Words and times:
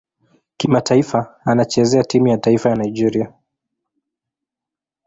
Kimataifa 0.57 1.35
anachezea 1.45 2.03
timu 2.03 2.27
ya 2.27 2.37
taifa 2.37 2.75
Nigeria. 2.75 3.33